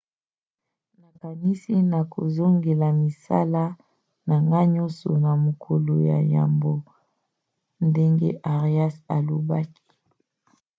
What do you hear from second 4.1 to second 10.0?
na ngai nyonso na mokolo ya yambo, ndenge arias alobaki